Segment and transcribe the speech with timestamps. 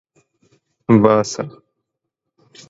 [1.01, 1.43] باسه